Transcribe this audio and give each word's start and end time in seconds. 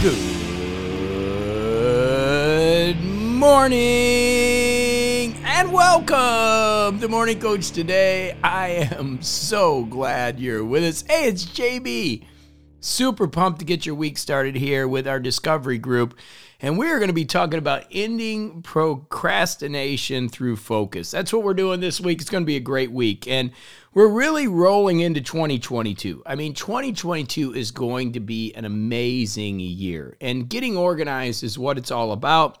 Good 0.00 0.14
morning 3.02 3.74
and 5.44 5.72
welcome 5.72 7.00
to 7.00 7.08
Morning 7.08 7.40
Coach 7.40 7.72
today. 7.72 8.38
I 8.44 8.88
am 8.92 9.20
so 9.22 9.86
glad 9.86 10.38
you're 10.38 10.64
with 10.64 10.84
us. 10.84 11.02
Hey, 11.08 11.24
it's 11.26 11.44
JB. 11.44 12.24
Super 12.78 13.26
pumped 13.26 13.58
to 13.58 13.64
get 13.64 13.86
your 13.86 13.96
week 13.96 14.18
started 14.18 14.54
here 14.54 14.86
with 14.86 15.08
our 15.08 15.18
discovery 15.18 15.78
group. 15.78 16.16
And 16.60 16.76
we're 16.76 16.98
going 16.98 17.08
to 17.08 17.14
be 17.14 17.24
talking 17.24 17.58
about 17.58 17.84
ending 17.92 18.62
procrastination 18.62 20.28
through 20.28 20.56
focus. 20.56 21.12
That's 21.12 21.32
what 21.32 21.44
we're 21.44 21.54
doing 21.54 21.78
this 21.78 22.00
week. 22.00 22.20
It's 22.20 22.30
going 22.30 22.42
to 22.42 22.46
be 22.46 22.56
a 22.56 22.60
great 22.60 22.90
week. 22.90 23.28
And 23.28 23.52
we're 23.94 24.08
really 24.08 24.48
rolling 24.48 24.98
into 24.98 25.20
2022. 25.20 26.20
I 26.26 26.34
mean, 26.34 26.54
2022 26.54 27.54
is 27.54 27.70
going 27.70 28.12
to 28.14 28.20
be 28.20 28.52
an 28.54 28.64
amazing 28.64 29.60
year. 29.60 30.16
And 30.20 30.48
getting 30.48 30.76
organized 30.76 31.44
is 31.44 31.56
what 31.56 31.78
it's 31.78 31.92
all 31.92 32.10
about. 32.10 32.58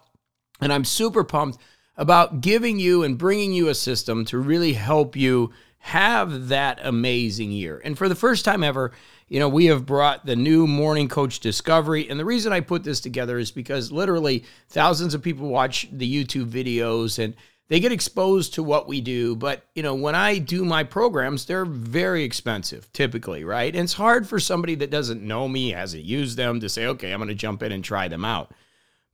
And 0.60 0.72
I'm 0.72 0.84
super 0.84 1.24
pumped 1.24 1.58
about 1.96 2.40
giving 2.40 2.78
you 2.78 3.02
and 3.02 3.18
bringing 3.18 3.52
you 3.52 3.68
a 3.68 3.74
system 3.74 4.24
to 4.26 4.38
really 4.38 4.74
help 4.74 5.16
you 5.16 5.50
have 5.78 6.48
that 6.48 6.78
amazing 6.82 7.50
year. 7.50 7.80
And 7.84 7.98
for 7.98 8.08
the 8.08 8.14
first 8.14 8.44
time 8.44 8.62
ever, 8.62 8.92
you 9.28 9.38
know, 9.38 9.48
we 9.48 9.66
have 9.66 9.86
brought 9.86 10.24
the 10.24 10.36
new 10.36 10.66
Morning 10.66 11.08
Coach 11.08 11.40
Discovery. 11.40 12.08
And 12.08 12.18
the 12.18 12.24
reason 12.24 12.52
I 12.52 12.60
put 12.60 12.84
this 12.84 13.00
together 13.00 13.38
is 13.38 13.50
because 13.50 13.92
literally 13.92 14.44
thousands 14.68 15.14
of 15.14 15.22
people 15.22 15.48
watch 15.48 15.88
the 15.92 16.24
YouTube 16.24 16.50
videos 16.50 17.22
and 17.22 17.34
they 17.68 17.80
get 17.80 17.92
exposed 17.92 18.54
to 18.54 18.62
what 18.62 18.88
we 18.88 19.02
do. 19.02 19.36
But, 19.36 19.66
you 19.74 19.82
know, 19.82 19.94
when 19.94 20.14
I 20.14 20.38
do 20.38 20.64
my 20.64 20.84
programs, 20.84 21.44
they're 21.44 21.66
very 21.66 22.24
expensive 22.24 22.90
typically, 22.92 23.44
right? 23.44 23.74
And 23.74 23.84
it's 23.84 23.92
hard 23.92 24.26
for 24.26 24.40
somebody 24.40 24.74
that 24.76 24.90
doesn't 24.90 25.22
know 25.22 25.46
me, 25.46 25.72
hasn't 25.72 26.04
used 26.04 26.38
them, 26.38 26.60
to 26.60 26.68
say, 26.68 26.86
okay, 26.86 27.12
I'm 27.12 27.18
going 27.18 27.28
to 27.28 27.34
jump 27.34 27.62
in 27.62 27.72
and 27.72 27.84
try 27.84 28.08
them 28.08 28.24
out. 28.24 28.52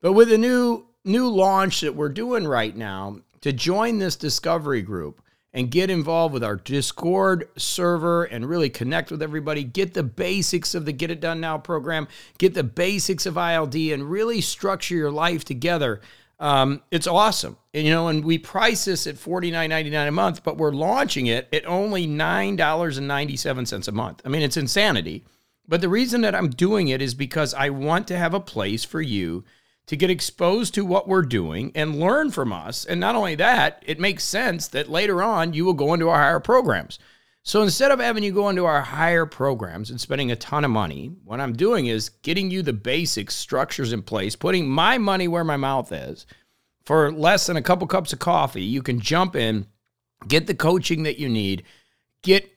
But 0.01 0.12
with 0.12 0.28
the 0.28 0.39
new 0.39 0.87
new 1.06 1.28
launch 1.28 1.83
that 1.83 1.95
we're 1.95 2.09
doing 2.09 2.47
right 2.47 2.75
now, 2.75 3.19
to 3.43 3.53
join 3.53 3.99
this 3.99 4.17
discovery 4.17 4.81
group, 4.81 5.21
and 5.55 5.70
get 5.70 5.88
involved 5.88 6.34
with 6.34 6.42
our 6.42 6.56
Discord 6.56 7.48
server 7.56 8.24
and 8.24 8.48
really 8.48 8.69
connect 8.69 9.12
with 9.12 9.22
everybody. 9.22 9.62
Get 9.62 9.94
the 9.94 10.02
basics 10.02 10.74
of 10.74 10.84
the 10.84 10.92
Get 10.92 11.12
It 11.12 11.20
Done 11.20 11.41
Now 11.41 11.58
program, 11.58 12.08
get 12.38 12.55
the 12.55 12.64
basics 12.64 13.24
of 13.24 13.38
ILD, 13.38 13.77
and 13.77 14.10
really 14.10 14.41
structure 14.41 14.97
your 14.97 15.12
life 15.12 15.44
together. 15.44 16.00
Um, 16.41 16.82
it's 16.91 17.06
awesome. 17.06 17.56
And, 17.72 17.86
you 17.86 17.92
know, 17.92 18.08
and 18.08 18.25
we 18.25 18.36
price 18.36 18.84
this 18.84 19.06
at 19.06 19.14
$49.99 19.14 20.08
a 20.08 20.10
month, 20.10 20.42
but 20.42 20.58
we're 20.58 20.72
launching 20.72 21.28
it 21.28 21.48
at 21.52 21.64
only 21.66 22.08
$9.97 22.08 23.88
a 23.88 23.92
month. 23.92 24.22
I 24.25 24.28
mean, 24.28 24.42
it's 24.42 24.56
insanity. 24.56 25.25
But 25.69 25.80
the 25.80 25.88
reason 25.88 26.22
that 26.22 26.34
I'm 26.34 26.50
doing 26.50 26.88
it 26.88 27.00
is 27.00 27.14
because 27.14 27.55
I 27.55 27.70
want 27.70 28.08
to 28.08 28.19
have 28.19 28.34
a 28.34 28.41
place 28.41 28.84
for 28.84 29.00
you 29.00 29.44
to 29.87 29.97
get 29.97 30.11
exposed 30.11 30.75
to 30.75 30.85
what 30.85 31.07
we're 31.07 31.23
doing 31.23 31.71
and 31.75 32.01
learn 32.01 32.31
from 32.31 32.53
us. 32.53 32.85
And 32.85 32.99
not 32.99 33.17
only 33.17 33.35
that, 33.37 33.83
it 33.87 34.01
makes 34.01 34.25
sense 34.25 34.69
that 34.69 34.89
later 34.89 35.23
on 35.23 35.53
you 35.53 35.65
will 35.65 35.75
go 35.75 35.93
into 35.93 36.09
our 36.09 36.21
higher 36.21 36.41
programs. 36.41 36.99
So 37.43 37.63
instead 37.63 37.91
of 37.91 38.01
having 38.01 38.25
you 38.25 38.33
go 38.33 38.49
into 38.49 38.65
our 38.65 38.81
higher 38.81 39.27
programs 39.27 39.91
and 39.91 40.01
spending 40.01 40.33
a 40.33 40.37
ton 40.37 40.65
of 40.65 40.71
money, 40.71 41.12
what 41.25 41.41
I'm 41.41 41.53
doing 41.53 41.87
is 41.87 42.09
getting 42.09 42.51
you 42.51 42.62
the 42.62 42.73
basic 42.73 43.31
structures 43.31 43.93
in 43.93 44.01
place, 44.01 44.35
putting 44.35 44.67
my 44.67 44.97
money 44.97 45.29
where 45.29 45.45
my 45.45 45.59
mouth 45.59 45.93
is. 45.93 46.25
For 46.87 47.12
less 47.12 47.47
than 47.47 47.59
a 47.59 47.62
couple 47.62 47.87
cups 47.87 48.15
of 48.15 48.19
coffee, 48.19 48.62
you 48.62 48.83
can 48.83 49.01
jump 49.01 49.37
in, 49.37 49.67
get 50.27 50.47
the 50.47 50.55
coaching 50.55 51.03
that 51.03 51.19
you 51.19 51.29
need, 51.29 51.65
get 52.23 52.51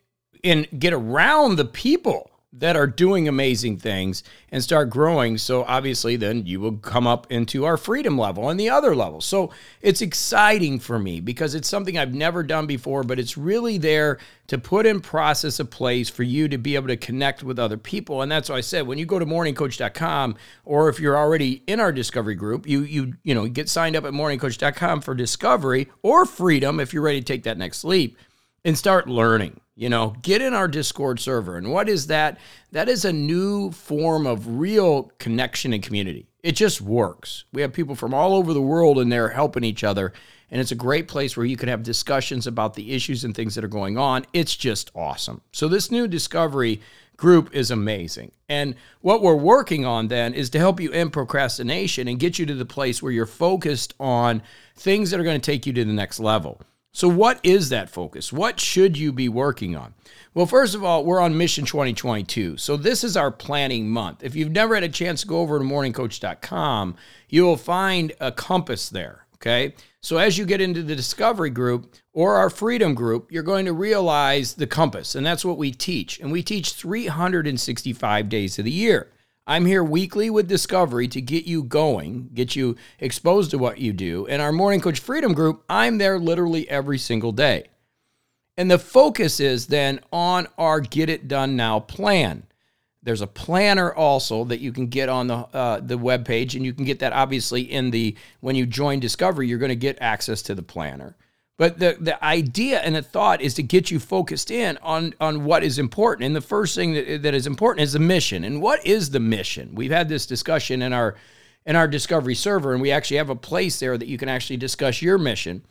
in 0.44 0.68
get 0.78 0.94
around 0.94 1.56
the 1.56 1.66
people 1.66 2.32
that 2.54 2.78
are 2.78 2.88
doing 2.88 3.28
amazing 3.28 3.78
things 3.78 4.24
and 4.52 4.64
start 4.64 4.90
growing. 4.90 5.38
So 5.38 5.66
obviously, 5.66 6.16
then 6.16 6.46
you 6.46 6.62
will 6.62 6.78
come 6.78 7.06
up 7.06 7.28
into 7.30 7.66
our 7.66 7.76
freedom 7.76 8.18
level 8.18 8.50
and 8.50 8.60
the 8.60 8.70
other 8.70 8.96
levels. 8.96 9.26
So 9.26 9.52
it's 9.82 10.02
exciting 10.02 10.80
for 10.80 10.98
me 10.98 11.20
because 11.20 11.56
it's 11.56 11.68
something 11.68 11.98
I've 11.98 12.14
never 12.14 12.44
done 12.44 12.66
before, 12.66 13.04
but 13.04 13.20
it's 13.20 13.38
really 13.38 13.78
there 13.78 14.18
to 14.48 14.58
put 14.58 14.86
in 14.86 15.02
process 15.02 15.60
a 15.60 15.66
place 15.66 16.10
for 16.10 16.24
you 16.24 16.48
to 16.48 16.58
be 16.58 16.76
able 16.76 16.88
to 16.88 16.96
connect 16.96 17.44
with 17.44 17.60
other 17.60 17.76
people. 17.76 18.22
And 18.22 18.32
that's 18.32 18.48
why 18.48 18.56
I 18.56 18.62
said 18.62 18.88
when 18.88 18.98
you 18.98 19.06
go 19.06 19.20
to 19.20 19.26
morningcoach.com 19.26 20.38
or 20.64 20.88
if 20.88 21.02
you're 21.02 21.18
already 21.18 21.64
in 21.68 21.82
our 21.82 21.92
discovery 21.92 22.36
group, 22.36 22.66
you 22.66 22.82
you 22.84 23.14
you 23.24 23.36
know 23.36 23.48
get 23.50 23.68
signed 23.68 23.98
up 23.98 24.06
at 24.06 24.14
morningcoach.com 24.14 25.02
for 25.02 25.14
discovery 25.14 25.90
or 26.02 26.26
freedom 26.26 26.80
if 26.80 26.94
you're 26.94 27.04
ready 27.04 27.20
to 27.20 27.26
take 27.26 27.44
that 27.44 27.58
next 27.58 27.84
leap 27.84 28.18
and 28.68 28.78
start 28.78 29.08
learning. 29.08 29.62
You 29.76 29.90
know, 29.90 30.16
get 30.22 30.42
in 30.42 30.54
our 30.54 30.68
Discord 30.68 31.20
server. 31.20 31.56
And 31.56 31.72
what 31.72 31.88
is 31.88 32.08
that? 32.08 32.38
That 32.72 32.90
is 32.90 33.06
a 33.06 33.14
new 33.14 33.72
form 33.72 34.28
of 34.28 34.60
real 34.60 35.12
connection 35.20 35.72
and 35.72 35.82
community. 35.82 36.28
It 36.44 36.54
just 36.54 36.82
works. 36.82 37.46
We 37.54 37.62
have 37.62 37.72
people 37.72 37.96
from 37.96 38.14
all 38.14 38.36
over 38.36 38.54
the 38.54 38.62
world 38.62 39.00
in 39.00 39.10
there 39.10 39.30
helping 39.30 39.64
each 39.64 39.84
other. 39.84 40.14
And 40.52 40.60
it's 40.60 40.72
a 40.72 40.76
great 40.76 41.08
place 41.08 41.38
where 41.38 41.46
you 41.46 41.56
can 41.56 41.70
have 41.70 41.84
discussions 41.84 42.46
about 42.48 42.74
the 42.74 42.92
issues 42.94 43.24
and 43.24 43.34
things 43.34 43.56
that 43.56 43.64
are 43.64 43.70
going 43.70 43.98
on. 43.98 44.26
It's 44.34 44.56
just 44.56 44.92
awesome. 44.96 45.42
So, 45.52 45.68
this 45.68 45.92
new 45.92 46.08
discovery 46.08 46.82
group 47.16 47.54
is 47.54 47.72
amazing. 47.72 48.32
And 48.50 48.76
what 49.02 49.22
we're 49.22 49.36
working 49.36 49.86
on 49.86 50.08
then 50.08 50.34
is 50.34 50.50
to 50.52 50.60
help 50.60 50.80
you 50.80 50.92
end 50.92 51.14
procrastination 51.14 52.08
and 52.08 52.20
get 52.20 52.40
you 52.40 52.46
to 52.46 52.56
the 52.56 52.66
place 52.66 53.02
where 53.02 53.12
you're 53.12 53.26
focused 53.26 53.94
on 54.00 54.42
things 54.76 55.12
that 55.12 55.20
are 55.20 55.24
going 55.24 55.40
to 55.40 55.52
take 55.52 55.66
you 55.66 55.74
to 55.74 55.86
the 55.86 55.94
next 55.94 56.20
level. 56.20 56.62
So, 56.92 57.08
what 57.08 57.40
is 57.44 57.70
that 57.70 57.90
focus? 57.90 58.34
What 58.34 58.60
should 58.60 58.98
you 58.98 59.12
be 59.12 59.30
working 59.30 59.76
on? 59.76 59.94
Well, 60.34 60.46
first 60.46 60.74
of 60.74 60.84
all, 60.84 61.06
we're 61.06 61.20
on 61.20 61.38
Mission 61.38 61.66
2022. 61.66 62.58
So, 62.58 62.76
this 62.76 63.04
is 63.04 63.16
our 63.16 63.32
planning 63.32 63.90
month. 63.90 64.24
If 64.24 64.36
you've 64.36 64.52
never 64.52 64.74
had 64.74 64.84
a 64.84 64.90
chance 64.90 65.22
to 65.22 65.28
go 65.28 65.40
over 65.40 65.60
to 65.60 65.66
morningcoach.com, 65.66 66.96
you 67.30 67.44
will 67.44 67.58
find 67.58 68.14
a 68.20 68.32
compass 68.32 68.90
there. 68.90 69.28
Okay. 69.36 69.76
So, 70.02 70.18
as 70.18 70.38
you 70.38 70.46
get 70.46 70.62
into 70.62 70.82
the 70.82 70.96
discovery 70.96 71.52
group 71.52 71.94
or 72.14 72.36
our 72.36 72.50
freedom 72.50 72.96
group, 72.96 73.32
you're 73.32 73.44
going 73.44 73.66
to 73.66 73.74
realize 73.74 74.56
the 74.56 74.66
compass. 74.66 75.14
And 75.14 75.26
that's 75.26 75.46
what 75.46 75.58
we 75.58 75.72
teach. 75.72 76.20
And 76.20 76.32
we 76.32 76.42
teach 76.42 76.74
365 76.74 78.30
days 78.30 78.58
of 78.58 78.66
the 78.66 78.72
year. 78.72 79.12
I'm 79.50 79.66
here 79.66 79.84
weekly 79.84 80.30
with 80.30 80.50
Discovery 80.50 81.08
to 81.08 81.22
get 81.22 81.46
you 81.46 81.64
going, 81.64 82.30
get 82.34 82.58
you 82.58 82.76
exposed 83.00 83.50
to 83.52 83.58
what 83.58 83.78
you 83.78 83.94
do. 83.94 84.28
And 84.28 84.42
our 84.42 84.52
Morning 84.52 84.82
Coach 84.82 85.00
Freedom 85.00 85.34
Group, 85.34 85.64
I'm 85.70 86.00
there 86.00 86.20
literally 86.20 86.70
every 86.70 86.98
single 86.98 87.32
day. 87.32 87.68
And 88.58 88.70
the 88.70 88.78
focus 88.78 89.40
is 89.40 89.68
then 89.68 90.02
on 90.12 90.48
our 90.58 90.82
Get 90.82 91.10
It 91.10 91.30
Done 91.30 91.56
Now 91.56 91.80
plan. 91.80 92.44
There's 93.02 93.22
a 93.22 93.28
planner 93.28 93.94
also 93.94 94.44
that 94.44 94.60
you 94.60 94.74
can 94.74 94.88
get 94.88 95.08
on 95.08 95.28
the 95.28 95.36
uh, 95.36 95.80
the 95.80 95.98
web 95.98 96.26
page, 96.26 96.56
and 96.56 96.66
you 96.66 96.74
can 96.74 96.84
get 96.84 97.00
that 97.00 97.14
obviously 97.14 97.62
in 97.62 97.92
the 97.92 98.18
when 98.42 98.58
you 98.58 98.66
join 98.66 99.00
Discovery, 99.00 99.48
you're 99.48 99.60
going 99.60 99.70
to 99.70 99.78
get 99.78 99.98
access 100.02 100.42
to 100.42 100.56
the 100.56 100.64
planner. 100.64 101.16
But 101.58 101.80
the, 101.80 101.98
the 102.00 102.24
idea 102.24 102.80
and 102.80 102.96
the 102.96 103.02
thought 103.02 103.42
is 103.42 103.56
to 103.56 103.64
get 103.64 103.90
you 103.90 104.00
focused 104.00 104.52
in 104.52 104.78
on, 104.78 105.16
on 105.20 105.44
what 105.44 105.64
is 105.64 105.80
important. 105.80 106.26
And 106.26 106.36
the 106.36 106.42
first 106.42 106.76
thing 106.76 106.94
that, 106.94 107.24
that 107.24 107.34
is 107.34 107.48
important 107.48 107.84
is 107.84 107.94
the 107.94 108.00
mission. 108.00 108.44
And 108.44 108.62
what 108.62 108.86
is 108.86 109.10
the 109.10 109.20
mission? 109.20 109.74
We've 109.74 109.92
had 109.92 110.08
this 110.08 110.26
discussion 110.26 110.82
in 110.82 110.94
our 110.94 111.16
in 111.66 111.76
our 111.76 111.88
discovery 111.88 112.34
server, 112.34 112.72
and 112.72 112.82
we 112.82 112.92
actually 112.92 113.18
have 113.18 113.30
a 113.30 113.36
place 113.36 113.78
there 113.80 113.98
that 113.98 114.08
you 114.08 114.18
can 114.18 114.30
actually 114.30 114.56
discuss 114.56 115.02
your 115.02 115.18
mission. 115.18 115.64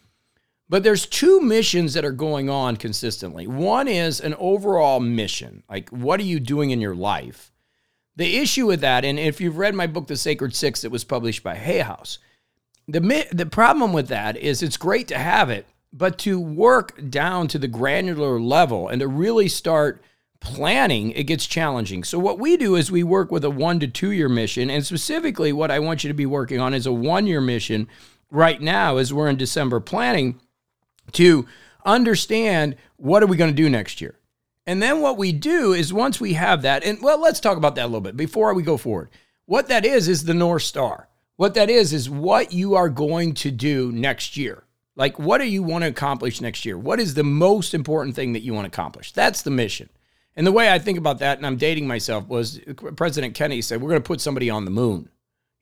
But 0.69 0.83
there's 0.83 1.07
two 1.07 1.41
missions 1.41 1.95
that 1.95 2.05
are 2.05 2.13
going 2.13 2.51
on 2.51 2.77
consistently. 2.77 3.47
One 3.47 3.89
is 3.89 4.21
an 4.21 4.35
overall 4.35 5.01
mission, 5.01 5.63
like 5.71 5.89
what 5.89 6.21
are 6.21 6.25
you 6.25 6.39
doing 6.39 6.71
in 6.71 6.83
your 6.83 6.95
life? 6.95 7.51
The 8.15 8.37
issue 8.37 8.67
with 8.67 8.81
that, 8.81 9.07
and 9.07 9.19
if 9.19 9.41
you've 9.41 9.57
read 9.57 9.75
my 9.75 9.87
book, 9.87 10.07
The 10.07 10.17
Sacred 10.17 10.55
Six, 10.55 10.83
that 10.83 10.91
was 10.91 11.05
published 11.05 11.43
by 11.43 11.55
Hay 11.55 11.79
House, 11.79 12.19
the 12.87 13.27
the 13.33 13.47
problem 13.47 13.95
with 13.95 14.09
that 14.09 14.37
is 14.37 14.63
it's 14.63 14.77
great 14.77 15.09
to 15.09 15.19
have 15.19 15.49
it, 15.49 15.67
but 15.97 16.19
to 16.19 16.39
work 16.39 17.09
down 17.09 17.49
to 17.49 17.59
the 17.59 17.69
granular 17.69 18.39
level 18.41 18.89
and 18.89 19.01
to 19.01 19.09
really 19.09 19.49
start 19.49 20.03
planning, 20.41 21.11
it 21.13 21.25
gets 21.25 21.47
challenging. 21.47 22.05
So, 22.05 22.19
what 22.19 22.39
we 22.39 22.57
do 22.57 22.77
is 22.77 22.91
we 22.91 23.03
work 23.03 23.31
with 23.31 23.45
a 23.45 23.51
one 23.51 23.81
to 23.81 23.89
two 23.89 24.11
year 24.11 24.29
mission. 24.29 24.69
And 24.69 24.85
specifically, 24.85 25.53
what 25.53 25.71
I 25.71 25.79
want 25.79 26.05
you 26.05 26.09
to 26.09 26.15
be 26.15 26.27
working 26.27 26.61
on 26.61 26.75
is 26.75 26.87
a 26.87 26.93
one 26.93 27.27
year 27.27 27.41
mission 27.41 27.89
right 28.31 28.61
now, 28.61 28.99
as 28.99 29.13
we're 29.13 29.29
in 29.29 29.37
December 29.37 29.81
planning, 29.81 30.39
to 31.13 31.47
understand 31.85 32.77
what 32.97 33.23
are 33.23 33.27
we 33.27 33.37
going 33.37 33.51
to 33.51 33.57
do 33.57 33.71
next 33.71 34.01
year. 34.01 34.19
And 34.67 34.83
then 34.83 35.01
what 35.01 35.17
we 35.17 35.33
do 35.33 35.73
is 35.73 35.93
once 35.93 36.21
we 36.21 36.35
have 36.35 36.63
that, 36.63 36.85
and 36.85 37.01
well, 37.01 37.21
let's 37.21 37.41
talk 37.41 37.57
about 37.57 37.77
that 37.77 37.85
a 37.85 37.87
little 37.87 38.01
bit 38.01 38.17
before 38.17 38.53
we 38.53 38.63
go 38.63 38.77
forward. 38.77 39.11
What 39.47 39.69
that 39.69 39.87
is, 39.87 40.09
is 40.09 40.25
the 40.25 40.35
North 40.35 40.63
Star. 40.63 41.09
What 41.37 41.55
that 41.55 41.71
is, 41.71 41.93
is 41.93 42.11
what 42.11 42.53
you 42.53 42.75
are 42.75 42.89
going 42.89 43.35
to 43.35 43.51
do 43.53 43.93
next 43.93 44.37
year. 44.37 44.66
Like, 44.97 45.19
what 45.19 45.39
do 45.39 45.45
you 45.45 45.63
want 45.63 45.85
to 45.85 45.89
accomplish 45.89 46.41
next 46.41 46.65
year? 46.65 46.79
What 46.79 46.99
is 46.99 47.15
the 47.15 47.23
most 47.23 47.75
important 47.75 48.17
thing 48.17 48.33
that 48.33 48.43
you 48.43 48.55
want 48.55 48.65
to 48.65 48.69
accomplish? 48.69 49.13
That's 49.13 49.43
the 49.43 49.51
mission. 49.51 49.91
And 50.35 50.47
the 50.47 50.53
way 50.53 50.73
I 50.73 50.79
think 50.79 50.99
about 50.99 51.19
that, 51.21 51.37
and 51.37 51.47
I'm 51.47 51.57
dating 51.57 51.87
myself, 51.87 52.27
was 52.29 52.61
President 52.97 53.35
Kennedy 53.35 53.63
said, 53.63 53.81
We're 53.81 53.91
going 53.91 54.03
to 54.03 54.07
put 54.07 54.21
somebody 54.21 54.51
on 54.51 54.65
the 54.65 54.71
moon. 54.71 55.09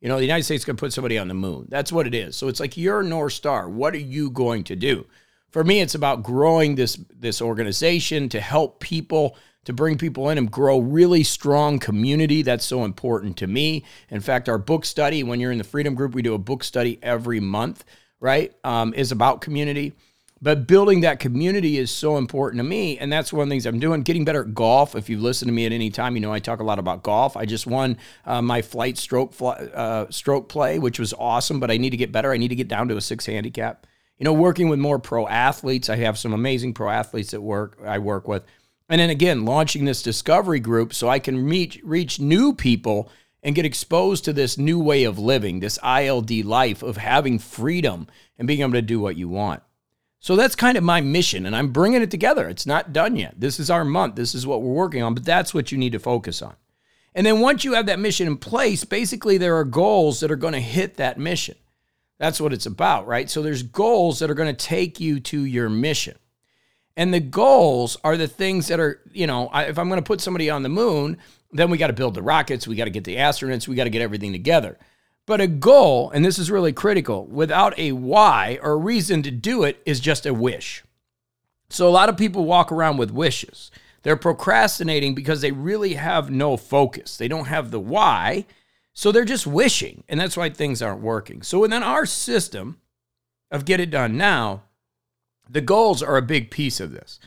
You 0.00 0.08
know, 0.08 0.16
the 0.16 0.24
United 0.24 0.44
States 0.44 0.60
is 0.60 0.64
going 0.64 0.76
to 0.76 0.80
put 0.80 0.92
somebody 0.92 1.18
on 1.18 1.28
the 1.28 1.34
moon. 1.34 1.66
That's 1.68 1.92
what 1.92 2.06
it 2.06 2.14
is. 2.14 2.36
So 2.36 2.48
it's 2.48 2.60
like 2.60 2.76
your 2.76 3.02
North 3.02 3.32
Star. 3.32 3.68
What 3.68 3.94
are 3.94 3.98
you 3.98 4.30
going 4.30 4.64
to 4.64 4.76
do? 4.76 5.06
For 5.50 5.64
me, 5.64 5.80
it's 5.80 5.94
about 5.94 6.22
growing 6.22 6.74
this, 6.74 6.98
this 7.14 7.40
organization 7.40 8.28
to 8.30 8.40
help 8.40 8.80
people 8.80 9.36
to 9.64 9.72
bring 9.72 9.96
people 9.96 10.28
in 10.30 10.38
and 10.38 10.50
grow 10.50 10.78
really 10.78 11.22
strong 11.22 11.78
community. 11.78 12.42
That's 12.42 12.64
so 12.64 12.84
important 12.84 13.36
to 13.38 13.46
me. 13.46 13.84
In 14.10 14.20
fact, 14.20 14.48
our 14.48 14.58
book 14.58 14.84
study, 14.84 15.22
when 15.22 15.40
you're 15.40 15.52
in 15.52 15.58
the 15.58 15.64
Freedom 15.64 15.94
Group, 15.94 16.14
we 16.14 16.22
do 16.22 16.34
a 16.34 16.38
book 16.38 16.64
study 16.64 16.98
every 17.02 17.40
month, 17.40 17.84
right? 18.24 18.54
Um, 18.64 18.94
is 18.94 19.12
about 19.12 19.42
community. 19.42 19.92
But 20.40 20.66
building 20.66 21.02
that 21.02 21.20
community 21.20 21.76
is 21.76 21.90
so 21.90 22.16
important 22.16 22.58
to 22.58 22.64
me. 22.64 22.98
And 22.98 23.12
that's 23.12 23.34
one 23.34 23.42
of 23.42 23.48
the 23.48 23.52
things 23.52 23.66
I'm 23.66 23.78
doing. 23.78 24.00
Getting 24.00 24.24
better 24.24 24.42
at 24.42 24.54
golf. 24.54 24.96
If 24.96 25.10
you've 25.10 25.20
listened 25.20 25.50
to 25.50 25.52
me 25.52 25.66
at 25.66 25.72
any 25.72 25.90
time, 25.90 26.14
you 26.14 26.20
know 26.20 26.32
I 26.32 26.38
talk 26.38 26.60
a 26.60 26.64
lot 26.64 26.78
about 26.78 27.02
golf. 27.02 27.36
I 27.36 27.44
just 27.44 27.66
won 27.66 27.98
uh, 28.24 28.40
my 28.40 28.62
flight 28.62 28.96
stroke, 28.96 29.34
uh, 29.40 30.06
stroke 30.08 30.48
play, 30.48 30.78
which 30.78 30.98
was 30.98 31.12
awesome, 31.18 31.60
but 31.60 31.70
I 31.70 31.76
need 31.76 31.90
to 31.90 31.98
get 31.98 32.12
better. 32.12 32.32
I 32.32 32.38
need 32.38 32.48
to 32.48 32.54
get 32.54 32.68
down 32.68 32.88
to 32.88 32.96
a 32.96 33.00
six 33.02 33.26
handicap. 33.26 33.86
You 34.18 34.24
know, 34.24 34.32
working 34.32 34.70
with 34.70 34.78
more 34.78 34.98
pro 34.98 35.28
athletes. 35.28 35.90
I 35.90 35.96
have 35.96 36.18
some 36.18 36.32
amazing 36.32 36.72
pro 36.72 36.88
athletes 36.88 37.34
at 37.34 37.42
work 37.42 37.78
I 37.84 37.98
work 37.98 38.26
with. 38.26 38.42
And 38.88 39.00
then 39.00 39.10
again, 39.10 39.44
launching 39.44 39.84
this 39.84 40.02
discovery 40.02 40.60
group 40.60 40.94
so 40.94 41.10
I 41.10 41.18
can 41.18 41.44
reach, 41.44 41.78
reach 41.84 42.20
new 42.20 42.54
people 42.54 43.10
and 43.44 43.54
get 43.54 43.66
exposed 43.66 44.24
to 44.24 44.32
this 44.32 44.58
new 44.58 44.80
way 44.80 45.04
of 45.04 45.18
living, 45.18 45.60
this 45.60 45.78
ILD 45.84 46.30
life 46.44 46.82
of 46.82 46.96
having 46.96 47.38
freedom 47.38 48.08
and 48.38 48.48
being 48.48 48.62
able 48.62 48.72
to 48.72 48.82
do 48.82 48.98
what 48.98 49.16
you 49.16 49.28
want. 49.28 49.62
So 50.18 50.34
that's 50.34 50.56
kind 50.56 50.78
of 50.78 50.82
my 50.82 51.02
mission, 51.02 51.44
and 51.44 51.54
I'm 51.54 51.70
bringing 51.70 52.00
it 52.00 52.10
together. 52.10 52.48
It's 52.48 52.64
not 52.64 52.94
done 52.94 53.16
yet. 53.16 53.34
This 53.36 53.60
is 53.60 53.68
our 53.68 53.84
month. 53.84 54.14
This 54.14 54.34
is 54.34 54.46
what 54.46 54.62
we're 54.62 54.72
working 54.72 55.02
on, 55.02 55.12
but 55.12 55.26
that's 55.26 55.52
what 55.52 55.70
you 55.70 55.76
need 55.76 55.92
to 55.92 55.98
focus 55.98 56.40
on. 56.40 56.54
And 57.14 57.26
then 57.26 57.40
once 57.40 57.62
you 57.62 57.74
have 57.74 57.84
that 57.86 57.98
mission 57.98 58.26
in 58.26 58.38
place, 58.38 58.84
basically 58.84 59.36
there 59.36 59.56
are 59.58 59.64
goals 59.64 60.20
that 60.20 60.30
are 60.30 60.36
going 60.36 60.54
to 60.54 60.60
hit 60.60 60.96
that 60.96 61.18
mission. 61.18 61.56
That's 62.18 62.40
what 62.40 62.54
it's 62.54 62.64
about, 62.64 63.06
right? 63.06 63.28
So 63.28 63.42
there's 63.42 63.62
goals 63.62 64.20
that 64.20 64.30
are 64.30 64.34
going 64.34 64.54
to 64.54 64.66
take 64.66 64.98
you 64.98 65.20
to 65.20 65.44
your 65.44 65.68
mission. 65.68 66.16
And 66.96 67.12
the 67.12 67.20
goals 67.20 67.98
are 68.02 68.16
the 68.16 68.28
things 68.28 68.68
that 68.68 68.80
are, 68.80 69.02
you 69.12 69.26
know, 69.26 69.50
if 69.52 69.78
I'm 69.78 69.88
going 69.88 70.00
to 70.00 70.06
put 70.06 70.20
somebody 70.20 70.48
on 70.48 70.62
the 70.62 70.68
moon, 70.68 71.18
then 71.54 71.70
we 71.70 71.78
got 71.78 71.86
to 71.86 71.92
build 71.92 72.14
the 72.14 72.22
rockets, 72.22 72.66
we 72.66 72.76
got 72.76 72.84
to 72.84 72.90
get 72.90 73.04
the 73.04 73.16
astronauts, 73.16 73.66
we 73.66 73.76
got 73.76 73.84
to 73.84 73.90
get 73.90 74.02
everything 74.02 74.32
together. 74.32 74.76
But 75.24 75.40
a 75.40 75.46
goal, 75.46 76.10
and 76.10 76.24
this 76.24 76.38
is 76.38 76.50
really 76.50 76.72
critical, 76.72 77.24
without 77.26 77.78
a 77.78 77.92
why 77.92 78.58
or 78.62 78.72
a 78.72 78.76
reason 78.76 79.22
to 79.22 79.30
do 79.30 79.62
it 79.62 79.80
is 79.86 80.00
just 80.00 80.26
a 80.26 80.34
wish. 80.34 80.84
So 81.70 81.88
a 81.88 81.90
lot 81.90 82.08
of 82.08 82.18
people 82.18 82.44
walk 82.44 82.70
around 82.70 82.98
with 82.98 83.10
wishes. 83.10 83.70
They're 84.02 84.16
procrastinating 84.16 85.14
because 85.14 85.40
they 85.40 85.52
really 85.52 85.94
have 85.94 86.30
no 86.30 86.58
focus. 86.58 87.16
They 87.16 87.28
don't 87.28 87.46
have 87.46 87.70
the 87.70 87.80
why. 87.80 88.44
So 88.92 89.10
they're 89.10 89.24
just 89.24 89.46
wishing. 89.46 90.04
And 90.08 90.20
that's 90.20 90.36
why 90.36 90.50
things 90.50 90.82
aren't 90.82 91.00
working. 91.00 91.40
So 91.40 91.60
within 91.60 91.82
our 91.82 92.04
system 92.04 92.80
of 93.50 93.64
get 93.64 93.80
it 93.80 93.90
done 93.90 94.18
now, 94.18 94.64
the 95.48 95.62
goals 95.62 96.02
are 96.02 96.18
a 96.18 96.22
big 96.22 96.50
piece 96.50 96.80
of 96.80 96.92
this. 96.92 97.18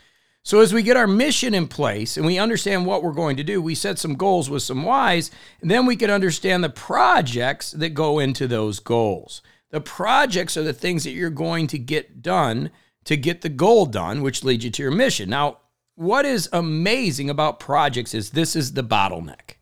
So, 0.44 0.60
as 0.60 0.72
we 0.72 0.82
get 0.82 0.96
our 0.96 1.06
mission 1.06 1.52
in 1.52 1.68
place 1.68 2.16
and 2.16 2.24
we 2.24 2.38
understand 2.38 2.86
what 2.86 3.02
we're 3.02 3.12
going 3.12 3.36
to 3.36 3.44
do, 3.44 3.60
we 3.60 3.74
set 3.74 3.98
some 3.98 4.14
goals 4.14 4.48
with 4.48 4.62
some 4.62 4.82
whys, 4.82 5.30
and 5.60 5.70
then 5.70 5.84
we 5.84 5.96
can 5.96 6.10
understand 6.10 6.64
the 6.64 6.70
projects 6.70 7.72
that 7.72 7.90
go 7.90 8.18
into 8.18 8.46
those 8.46 8.80
goals. 8.80 9.42
The 9.70 9.80
projects 9.80 10.56
are 10.56 10.62
the 10.62 10.72
things 10.72 11.04
that 11.04 11.10
you're 11.10 11.28
going 11.28 11.66
to 11.68 11.78
get 11.78 12.22
done 12.22 12.70
to 13.04 13.16
get 13.16 13.42
the 13.42 13.48
goal 13.48 13.86
done, 13.86 14.22
which 14.22 14.44
leads 14.44 14.64
you 14.64 14.70
to 14.70 14.82
your 14.82 14.92
mission. 14.92 15.28
Now, 15.28 15.58
what 15.94 16.24
is 16.24 16.48
amazing 16.52 17.28
about 17.28 17.60
projects 17.60 18.14
is 18.14 18.30
this 18.30 18.54
is 18.54 18.72
the 18.72 18.84
bottleneck. 18.84 19.56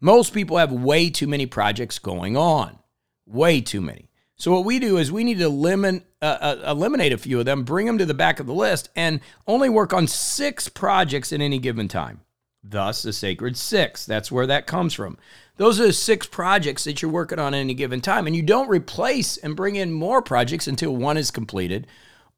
Most 0.00 0.34
people 0.34 0.58
have 0.58 0.72
way 0.72 1.08
too 1.08 1.26
many 1.26 1.46
projects 1.46 1.98
going 1.98 2.36
on, 2.36 2.78
way 3.26 3.60
too 3.60 3.80
many. 3.80 4.10
So 4.44 4.52
what 4.52 4.66
we 4.66 4.78
do 4.78 4.98
is 4.98 5.10
we 5.10 5.24
need 5.24 5.38
to 5.38 5.48
limit, 5.48 6.04
uh, 6.20 6.36
uh, 6.38 6.64
eliminate 6.66 7.14
a 7.14 7.16
few 7.16 7.38
of 7.38 7.46
them, 7.46 7.62
bring 7.62 7.86
them 7.86 7.96
to 7.96 8.04
the 8.04 8.12
back 8.12 8.40
of 8.40 8.46
the 8.46 8.52
list, 8.52 8.90
and 8.94 9.20
only 9.46 9.70
work 9.70 9.94
on 9.94 10.06
six 10.06 10.68
projects 10.68 11.32
at 11.32 11.40
any 11.40 11.58
given 11.58 11.88
time. 11.88 12.20
Thus, 12.62 13.00
the 13.00 13.14
sacred 13.14 13.56
six. 13.56 14.04
That's 14.04 14.30
where 14.30 14.46
that 14.46 14.66
comes 14.66 14.92
from. 14.92 15.16
Those 15.56 15.80
are 15.80 15.86
the 15.86 15.94
six 15.94 16.26
projects 16.26 16.84
that 16.84 17.00
you're 17.00 17.10
working 17.10 17.38
on 17.38 17.54
at 17.54 17.60
any 17.60 17.72
given 17.72 18.02
time, 18.02 18.26
and 18.26 18.36
you 18.36 18.42
don't 18.42 18.68
replace 18.68 19.38
and 19.38 19.56
bring 19.56 19.76
in 19.76 19.94
more 19.94 20.20
projects 20.20 20.68
until 20.68 20.94
one 20.94 21.16
is 21.16 21.30
completed, 21.30 21.86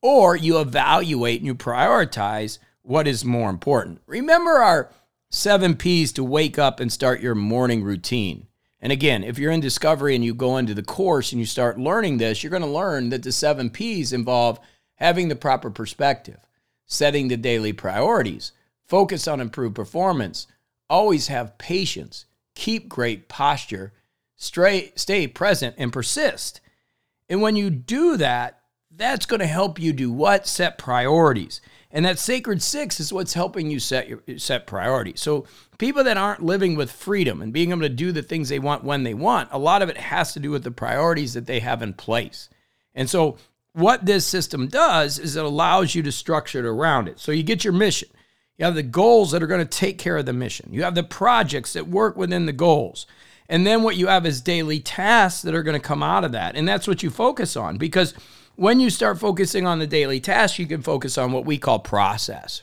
or 0.01 0.37
you 0.37 0.61
evaluate 0.61 1.41
and 1.41 1.47
you 1.47 1.57
prioritize 1.57 2.61
what 2.83 3.09
is 3.09 3.25
more 3.25 3.51
important. 3.51 4.01
Remember 4.07 4.61
our 4.61 4.93
seven 5.33 5.75
P's 5.75 6.13
to 6.13 6.23
wake 6.23 6.57
up 6.57 6.79
and 6.79 6.93
start 6.93 7.21
your 7.21 7.35
morning 7.35 7.83
routine. 7.83 8.47
And 8.81 8.93
again, 8.93 9.25
if 9.25 9.39
you're 9.39 9.53
in 9.53 9.61
discovery 9.61 10.15
and 10.15 10.25
you 10.25 10.35
go 10.35 10.59
into 10.59 10.75
the 10.75 10.83
course 10.83 11.33
and 11.33 11.41
you 11.41 11.47
start 11.47 11.79
learning 11.79 12.19
this, 12.19 12.43
you're 12.43 12.51
going 12.51 12.63
to 12.63 12.69
learn 12.69 13.09
that 13.11 13.23
the 13.23 13.33
seven 13.33 13.71
P's 13.71 14.13
involve 14.13 14.61
having 14.97 15.29
the 15.29 15.37
proper 15.37 15.71
perspective, 15.71 16.39
setting 16.87 17.29
the 17.29 17.37
daily 17.37 17.73
priorities, 17.73 18.53
focus 18.87 19.27
on 19.27 19.41
improved 19.41 19.75
performance, 19.75 20.47
always 20.89 21.29
have 21.29 21.59
patience, 21.59 22.27
keep 22.55 22.89
great 22.89 23.29
posture, 23.29 23.93
stay, 24.37 24.93
stay 24.95 25.27
present, 25.27 25.75
and 25.79 25.93
persist. 25.93 26.61
And 27.29 27.43
when 27.43 27.57
you 27.57 27.71
do 27.71 28.17
that, 28.19 28.61
that's 28.91 29.27
going 29.27 29.41
to 29.41 29.47
help 29.47 29.79
you 29.79 29.93
do 29.93 30.11
what? 30.11 30.47
Set 30.47 30.79
priorities. 30.79 31.61
And 31.91 32.05
that 32.05 32.19
sacred 32.19 32.63
six 32.63 32.99
is 33.01 33.13
what's 33.13 33.35
helping 33.35 33.71
you 33.71 33.79
set 33.79 34.09
your 34.09 34.21
set 34.39 34.67
priorities. 34.67 35.21
So 35.21 35.47
people 35.79 36.05
that 36.05 36.17
aren't 36.17 36.43
living 36.43 36.77
with 36.77 36.91
freedom 36.91 37.41
and 37.41 37.53
being 37.53 37.71
able 37.71 37.83
to 37.83 37.89
do 37.89 38.13
the 38.13 38.23
things 38.23 38.49
they 38.49 38.59
want 38.59 38.85
when 38.85 39.03
they 39.03 39.15
want, 39.15 39.49
a 39.53 39.59
lot 39.59 39.83
of 39.83 39.89
it 39.89 39.97
has 39.97 40.33
to 40.33 40.41
do 40.41 40.51
with 40.51 40.65
the 40.65 40.71
priorities 40.71 41.35
that 41.35 41.47
they 41.47 41.61
have 41.61 41.83
in 41.83 41.95
place. 41.95 42.49
And 42.95 43.09
so 43.09 43.37
what 43.73 44.07
this 44.07 44.27
system 44.27 44.69
does 44.69 45.19
is 45.19 45.37
it 45.37 45.45
allows 45.45 45.95
you 45.95 46.03
to 46.03 46.13
structure 46.13 46.59
it 46.59 46.65
around 46.65 47.09
it. 47.09 47.21
So 47.21 47.31
you 47.31 47.43
get 47.43 47.63
your 47.63 47.75
mission. 47.75 48.09
You 48.57 48.65
have 48.65 48.75
the 48.75 48.83
goals 48.83 49.33
that 49.33 49.43
are 49.43 49.47
going 49.47 49.67
to 49.67 49.79
take 49.79 49.99
care 49.99 50.17
of 50.17 50.27
the 50.27 50.33
mission. 50.33 50.71
You 50.73 50.83
have 50.83 50.95
the 50.95 51.03
projects 51.03 51.75
that 51.75 51.87
work 51.87 52.17
within 52.17 52.47
the 52.47 52.53
goals. 52.53 53.07
And 53.49 53.67
then 53.67 53.83
what 53.83 53.97
you 53.97 54.07
have 54.07 54.27
is 54.27 54.41
daily 54.41 54.81
tasks 54.81 55.43
that 55.43 55.55
are 55.55 55.63
going 55.63 55.79
to 55.79 55.87
come 55.87 56.03
out 56.03 56.25
of 56.25 56.33
that. 56.33 56.57
And 56.57 56.67
that's 56.67 56.89
what 56.89 57.03
you 57.03 57.11
focus 57.11 57.55
on 57.55 57.77
because 57.77 58.15
when 58.57 58.81
you 58.81 58.91
start 58.91 59.19
focusing 59.21 59.67
on 59.67 59.79
the 59.79 59.87
daily 59.87 60.21
task, 60.21 60.59
you 60.59 60.67
can 60.67 60.83
focus 60.83 61.17
on 61.17 61.33
what 61.33 61.45
we 61.45 61.59
call 61.59 61.79
process. 61.79 62.63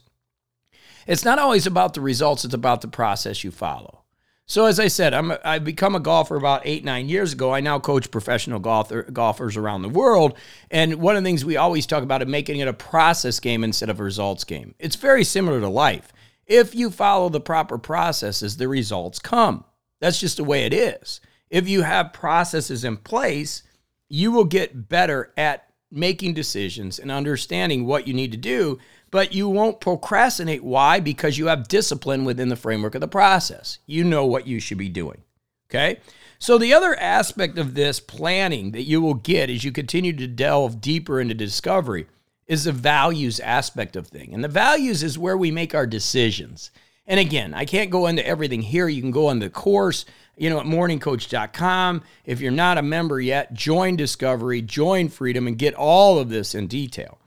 It's 1.08 1.26
not 1.26 1.40
always 1.40 1.68
about 1.68 1.94
the 1.94 2.02
results, 2.02 2.46
it's 2.46 2.54
about 2.54 2.82
the 2.82 2.88
process 2.88 3.44
you 3.44 3.52
follow. 3.52 4.04
So, 4.46 4.66
as 4.66 4.80
I 4.80 4.90
said, 4.90 5.14
I'm 5.14 5.32
a, 5.32 5.40
I've 5.46 5.64
become 5.64 5.96
a 5.96 6.02
golfer 6.02 6.36
about 6.36 6.64
eight, 6.66 6.84
nine 6.84 7.08
years 7.08 7.32
ago. 7.32 7.54
I 7.54 7.62
now 7.62 7.80
coach 7.80 8.12
professional 8.12 8.60
golfer, 8.60 9.04
golfers 9.04 9.56
around 9.56 9.84
the 9.84 9.90
world. 9.90 10.38
And 10.70 10.96
one 10.96 11.16
of 11.16 11.24
the 11.24 11.28
things 11.28 11.46
we 11.46 11.56
always 11.56 11.86
talk 11.86 12.04
about 12.04 12.22
is 12.22 12.28
making 12.28 12.60
it 12.60 12.68
a 12.68 12.74
process 12.74 13.40
game 13.40 13.64
instead 13.64 13.90
of 13.90 14.02
a 14.02 14.04
results 14.04 14.44
game. 14.44 14.76
It's 14.80 14.98
very 14.98 15.24
similar 15.24 15.62
to 15.62 15.70
life. 15.70 16.12
If 16.46 16.76
you 16.76 16.90
follow 16.90 17.30
the 17.30 17.40
proper 17.40 17.78
processes, 17.78 18.58
the 18.58 18.68
results 18.68 19.18
come. 19.18 19.64
That's 20.02 20.20
just 20.20 20.36
the 20.36 20.44
way 20.44 20.66
it 20.66 20.74
is. 20.74 21.22
If 21.50 21.70
you 21.70 21.84
have 21.84 22.12
processes 22.12 22.84
in 22.84 22.98
place, 22.98 23.64
you 24.10 24.32
will 24.34 24.44
get 24.44 24.90
better 24.90 25.32
at 25.38 25.73
making 25.94 26.34
decisions 26.34 27.00
and 27.00 27.12
understanding 27.12 27.86
what 27.86 28.08
you 28.08 28.14
need 28.14 28.32
to 28.32 28.38
do, 28.38 28.80
but 29.12 29.34
you 29.34 29.48
won't 29.48 29.80
procrastinate. 29.80 30.64
Why? 30.64 31.00
Because 31.00 31.38
you 31.38 31.48
have 31.48 31.68
discipline 31.68 32.26
within 32.26 32.50
the 32.50 32.56
framework 32.56 32.96
of 32.96 33.02
the 33.02 33.08
process. 33.08 33.80
You 33.86 34.04
know 34.04 34.26
what 34.26 34.48
you 34.48 34.60
should 34.60 34.80
be 34.80 34.90
doing. 34.90 35.22
Okay? 35.70 36.00
So, 36.40 36.58
the 36.58 36.74
other 36.74 37.00
aspect 37.00 37.58
of 37.58 37.74
this 37.74 38.00
planning 38.00 38.72
that 38.72 38.84
you 38.84 39.02
will 39.02 39.14
get 39.14 39.50
as 39.50 39.64
you 39.64 39.72
continue 39.72 40.14
to 40.14 40.28
delve 40.28 40.82
deeper 40.82 41.22
into 41.22 41.34
discovery 41.34 42.08
is 42.48 42.66
the 42.66 42.72
values 42.72 43.40
aspect 43.40 43.96
of 43.96 44.08
thing. 44.08 44.34
And 44.34 44.44
the 44.44 44.50
values 44.50 45.04
is 45.04 45.18
where 45.18 45.38
we 45.38 45.52
make 45.52 45.74
our 45.74 45.88
decisions. 45.88 46.72
And 47.06 47.20
again, 47.20 47.54
I 47.54 47.66
can't 47.66 47.90
go 47.90 48.08
into 48.08 48.26
everything 48.26 48.62
here. 48.62 48.88
You 48.88 49.02
can 49.02 49.12
go 49.12 49.28
on 49.28 49.40
the 49.40 49.50
course 49.50 50.06
you 50.38 50.50
know, 50.50 50.60
at 50.60 50.66
morningcoach.com. 50.66 52.02
If 52.26 52.42
you're 52.42 52.52
not 52.52 52.78
a 52.78 52.82
member 52.82 53.20
yet, 53.20 53.54
join 53.54 53.96
Discovery, 53.96 54.62
join 54.62 55.10
Freedom, 55.10 55.48
and 55.48 55.58
get 55.58 55.74
all 55.74 56.20
of 56.20 56.30
this 56.30 56.56
in 56.56 56.68
detail. 56.68 57.20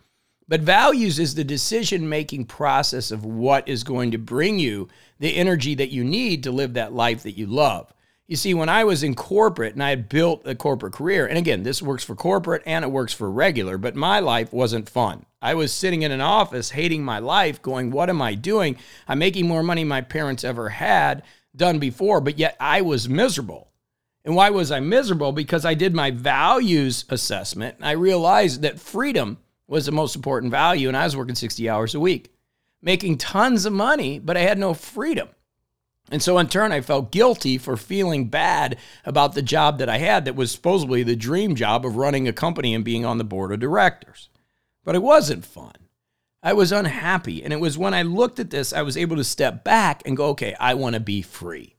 But 0.48 0.60
values 0.60 1.18
is 1.18 1.34
the 1.34 1.44
decision 1.44 2.08
making 2.08 2.46
process 2.46 3.10
of 3.10 3.24
what 3.24 3.68
is 3.68 3.82
going 3.82 4.12
to 4.12 4.18
bring 4.18 4.58
you 4.58 4.88
the 5.18 5.36
energy 5.36 5.74
that 5.74 5.90
you 5.90 6.04
need 6.04 6.44
to 6.44 6.52
live 6.52 6.74
that 6.74 6.92
life 6.92 7.24
that 7.24 7.36
you 7.36 7.46
love. 7.46 7.92
You 8.28 8.36
see, 8.36 8.54
when 8.54 8.68
I 8.68 8.82
was 8.82 9.04
in 9.04 9.14
corporate 9.14 9.74
and 9.74 9.82
I 9.82 9.90
had 9.90 10.08
built 10.08 10.42
a 10.44 10.56
corporate 10.56 10.92
career, 10.92 11.26
and 11.26 11.38
again, 11.38 11.62
this 11.62 11.80
works 11.80 12.02
for 12.02 12.16
corporate 12.16 12.62
and 12.66 12.84
it 12.84 12.90
works 12.90 13.12
for 13.12 13.30
regular, 13.30 13.78
but 13.78 13.94
my 13.94 14.18
life 14.18 14.52
wasn't 14.52 14.88
fun. 14.88 15.26
I 15.40 15.54
was 15.54 15.72
sitting 15.72 16.02
in 16.02 16.10
an 16.10 16.20
office 16.20 16.70
hating 16.70 17.04
my 17.04 17.20
life, 17.20 17.62
going, 17.62 17.92
What 17.92 18.10
am 18.10 18.20
I 18.20 18.34
doing? 18.34 18.78
I'm 19.06 19.20
making 19.20 19.46
more 19.46 19.62
money 19.62 19.84
my 19.84 20.00
parents 20.00 20.42
ever 20.42 20.70
had 20.70 21.22
done 21.56 21.78
before, 21.78 22.20
but 22.20 22.38
yet 22.38 22.56
I 22.60 22.82
was 22.82 23.08
miserable. 23.08 23.72
And 24.24 24.34
why 24.34 24.50
was 24.50 24.72
I 24.72 24.80
miserable? 24.80 25.32
Because 25.32 25.64
I 25.64 25.74
did 25.74 25.94
my 25.94 26.10
values 26.10 27.04
assessment 27.08 27.76
and 27.76 27.86
I 27.86 27.92
realized 27.92 28.62
that 28.62 28.80
freedom 28.80 29.38
was 29.68 29.86
the 29.86 29.92
most 29.92 30.16
important 30.16 30.50
value. 30.50 30.88
And 30.88 30.96
I 30.96 31.04
was 31.04 31.16
working 31.16 31.34
60 31.34 31.68
hours 31.68 31.94
a 31.94 32.00
week, 32.00 32.34
making 32.82 33.18
tons 33.18 33.64
of 33.66 33.72
money, 33.72 34.18
but 34.18 34.36
I 34.36 34.40
had 34.40 34.58
no 34.58 34.74
freedom. 34.74 35.28
And 36.10 36.22
so 36.22 36.38
in 36.38 36.48
turn, 36.48 36.70
I 36.70 36.80
felt 36.80 37.10
guilty 37.10 37.58
for 37.58 37.76
feeling 37.76 38.28
bad 38.28 38.78
about 39.04 39.34
the 39.34 39.42
job 39.42 39.78
that 39.78 39.88
I 39.88 39.98
had 39.98 40.24
that 40.24 40.36
was 40.36 40.52
supposedly 40.52 41.02
the 41.02 41.16
dream 41.16 41.56
job 41.56 41.84
of 41.84 41.96
running 41.96 42.28
a 42.28 42.32
company 42.32 42.74
and 42.74 42.84
being 42.84 43.04
on 43.04 43.18
the 43.18 43.24
board 43.24 43.52
of 43.52 43.58
directors. 43.58 44.28
But 44.84 44.94
it 44.94 45.02
wasn't 45.02 45.44
fun. 45.44 45.74
I 46.46 46.52
was 46.52 46.70
unhappy. 46.70 47.42
And 47.42 47.52
it 47.52 47.58
was 47.58 47.76
when 47.76 47.92
I 47.92 48.02
looked 48.02 48.38
at 48.38 48.50
this, 48.50 48.72
I 48.72 48.82
was 48.82 48.96
able 48.96 49.16
to 49.16 49.24
step 49.24 49.64
back 49.64 50.00
and 50.06 50.16
go, 50.16 50.26
okay, 50.26 50.54
I 50.60 50.74
want 50.74 50.94
to 50.94 51.00
be 51.00 51.20
free. 51.20 51.74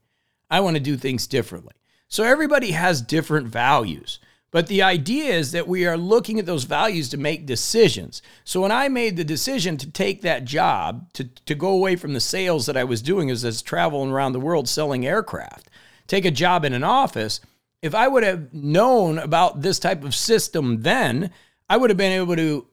I 0.51 0.59
want 0.59 0.75
to 0.75 0.81
do 0.81 0.97
things 0.97 1.25
differently. 1.25 1.73
So 2.09 2.25
everybody 2.25 2.71
has 2.71 3.01
different 3.01 3.47
values. 3.47 4.19
But 4.51 4.67
the 4.67 4.81
idea 4.81 5.33
is 5.33 5.53
that 5.53 5.69
we 5.69 5.85
are 5.85 5.95
looking 5.95 6.37
at 6.37 6.45
those 6.45 6.65
values 6.65 7.07
to 7.09 7.17
make 7.17 7.45
decisions. 7.45 8.21
So 8.43 8.59
when 8.59 8.73
I 8.73 8.89
made 8.89 9.15
the 9.15 9.23
decision 9.23 9.77
to 9.77 9.89
take 9.89 10.21
that 10.23 10.43
job, 10.43 11.13
to, 11.13 11.23
to 11.23 11.55
go 11.55 11.69
away 11.69 11.95
from 11.95 12.11
the 12.11 12.19
sales 12.19 12.65
that 12.65 12.75
I 12.75 12.83
was 12.83 13.01
doing 13.01 13.31
as, 13.31 13.45
as 13.45 13.61
traveling 13.61 14.11
around 14.11 14.33
the 14.33 14.39
world 14.41 14.67
selling 14.67 15.05
aircraft, 15.05 15.69
take 16.07 16.25
a 16.25 16.31
job 16.31 16.65
in 16.65 16.73
an 16.73 16.83
office, 16.83 17.39
if 17.81 17.95
I 17.95 18.09
would 18.09 18.23
have 18.23 18.53
known 18.53 19.17
about 19.17 19.61
this 19.61 19.79
type 19.79 20.03
of 20.03 20.13
system 20.13 20.81
then, 20.81 21.31
I 21.69 21.77
would 21.77 21.89
have 21.89 21.97
been 21.97 22.11
able 22.11 22.35
to 22.35 22.67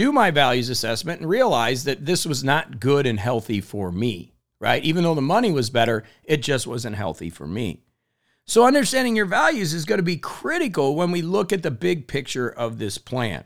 do 0.00 0.12
my 0.12 0.30
values 0.30 0.70
assessment 0.70 1.20
and 1.20 1.28
realize 1.28 1.84
that 1.84 2.06
this 2.06 2.24
was 2.24 2.42
not 2.42 2.80
good 2.80 3.04
and 3.04 3.20
healthy 3.20 3.60
for 3.60 3.92
me, 3.92 4.32
right? 4.58 4.82
Even 4.82 5.04
though 5.04 5.14
the 5.14 5.20
money 5.20 5.52
was 5.52 5.68
better, 5.68 6.04
it 6.24 6.38
just 6.38 6.66
wasn't 6.66 6.96
healthy 6.96 7.28
for 7.28 7.46
me. 7.46 7.82
So, 8.46 8.64
understanding 8.64 9.14
your 9.14 9.26
values 9.26 9.74
is 9.74 9.84
going 9.84 9.98
to 9.98 10.02
be 10.02 10.16
critical 10.16 10.96
when 10.96 11.10
we 11.10 11.20
look 11.20 11.52
at 11.52 11.62
the 11.62 11.70
big 11.70 12.08
picture 12.08 12.48
of 12.48 12.78
this 12.78 12.96
plan. 12.96 13.44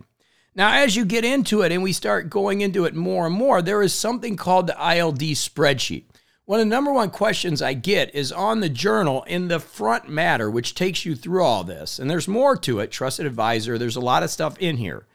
Now, 0.55 0.73
as 0.75 0.95
you 0.95 1.05
get 1.05 1.25
into 1.25 1.63
it 1.63 1.73
and 1.73 1.83
we 1.83 1.93
start 1.93 2.31
going 2.31 2.61
into 2.61 2.85
it 2.85 2.95
more 2.95 3.27
and 3.27 3.35
more, 3.35 3.61
there 3.61 3.83
is 3.83 3.93
something 3.93 4.37
called 4.37 4.69
the 4.69 4.79
ILD 4.79 5.19
spreadsheet. 5.19 6.05
One 6.45 6.61
of 6.61 6.67
the 6.67 6.71
number 6.71 6.93
one 6.93 7.11
questions 7.11 7.63
I 7.63 7.75
get 7.75 8.15
is 8.15 8.31
on 8.31 8.61
the 8.61 8.69
journal 8.69 9.25
in 9.25 9.49
the 9.49 9.59
front 9.59 10.09
matter, 10.09 10.49
which 10.49 10.77
takes 10.77 11.05
you 11.05 11.17
through 11.17 11.43
all 11.43 11.65
this. 11.65 11.99
And 11.99 12.09
there's 12.09 12.29
more 12.29 12.57
to 12.59 12.79
it, 12.79 12.93
trusted 12.93 13.27
advisor. 13.27 13.77
There's 13.77 13.97
a 13.97 14.01
lot 14.01 14.23
of 14.23 14.31
stuff 14.31 14.57
in 14.61 14.77
here. 14.77 15.09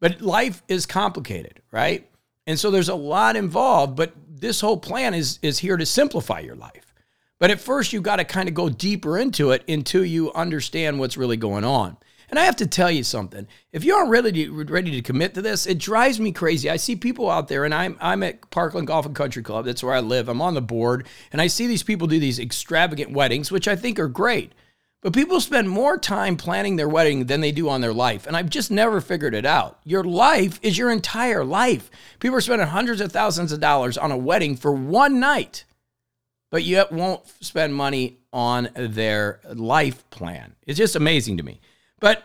But 0.00 0.20
life 0.20 0.62
is 0.66 0.86
complicated, 0.86 1.60
right? 1.70 2.08
And 2.46 2.58
so 2.58 2.70
there's 2.70 2.88
a 2.88 2.94
lot 2.94 3.36
involved, 3.36 3.96
but 3.96 4.14
this 4.28 4.60
whole 4.60 4.78
plan 4.78 5.14
is, 5.14 5.38
is 5.42 5.58
here 5.58 5.76
to 5.76 5.86
simplify 5.86 6.40
your 6.40 6.56
life. 6.56 6.94
But 7.38 7.50
at 7.50 7.60
first, 7.60 7.92
you've 7.92 8.02
got 8.02 8.16
to 8.16 8.24
kind 8.24 8.48
of 8.48 8.54
go 8.54 8.68
deeper 8.68 9.18
into 9.18 9.50
it 9.50 9.62
until 9.68 10.04
you 10.04 10.32
understand 10.32 10.98
what's 10.98 11.16
really 11.16 11.36
going 11.36 11.64
on. 11.64 11.96
And 12.28 12.38
I 12.38 12.44
have 12.44 12.56
to 12.56 12.66
tell 12.66 12.90
you 12.90 13.02
something. 13.02 13.48
If 13.72 13.84
you 13.84 13.94
aren't 13.94 14.10
ready 14.10 14.46
to, 14.46 14.64
ready 14.64 14.92
to 14.92 15.02
commit 15.02 15.34
to 15.34 15.42
this, 15.42 15.66
it 15.66 15.78
drives 15.78 16.20
me 16.20 16.30
crazy. 16.30 16.70
I 16.70 16.76
see 16.76 16.94
people 16.94 17.28
out 17.28 17.48
there, 17.48 17.64
and 17.64 17.74
I'm, 17.74 17.96
I'm 18.00 18.22
at 18.22 18.50
Parkland 18.50 18.86
Golf 18.86 19.04
and 19.04 19.16
Country 19.16 19.42
Club. 19.42 19.64
That's 19.64 19.82
where 19.82 19.94
I 19.94 20.00
live. 20.00 20.28
I'm 20.28 20.40
on 20.40 20.54
the 20.54 20.62
board, 20.62 21.08
and 21.32 21.40
I 21.40 21.48
see 21.48 21.66
these 21.66 21.82
people 21.82 22.06
do 22.06 22.20
these 22.20 22.38
extravagant 22.38 23.10
weddings, 23.10 23.50
which 23.50 23.66
I 23.66 23.74
think 23.74 23.98
are 23.98 24.08
great. 24.08 24.52
But 25.02 25.14
people 25.14 25.40
spend 25.40 25.68
more 25.68 25.96
time 25.96 26.36
planning 26.36 26.76
their 26.76 26.88
wedding 26.88 27.24
than 27.24 27.40
they 27.40 27.52
do 27.52 27.70
on 27.70 27.80
their 27.80 27.92
life. 27.92 28.26
And 28.26 28.36
I've 28.36 28.50
just 28.50 28.70
never 28.70 29.00
figured 29.00 29.34
it 29.34 29.46
out. 29.46 29.78
Your 29.84 30.04
life 30.04 30.58
is 30.62 30.76
your 30.76 30.90
entire 30.90 31.42
life. 31.42 31.90
People 32.18 32.36
are 32.36 32.42
spending 32.42 32.68
hundreds 32.68 33.00
of 33.00 33.10
thousands 33.10 33.50
of 33.50 33.60
dollars 33.60 33.96
on 33.96 34.12
a 34.12 34.16
wedding 34.16 34.56
for 34.56 34.72
one 34.72 35.18
night, 35.18 35.64
but 36.50 36.64
yet 36.64 36.92
won't 36.92 37.26
spend 37.42 37.74
money 37.74 38.18
on 38.32 38.68
their 38.74 39.40
life 39.54 40.08
plan. 40.10 40.54
It's 40.66 40.78
just 40.78 40.96
amazing 40.96 41.38
to 41.38 41.42
me. 41.42 41.60
But 41.98 42.22